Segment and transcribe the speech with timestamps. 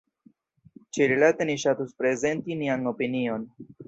[0.97, 3.45] Ĉi-rilate ni ŝatus prezenti nian opinion.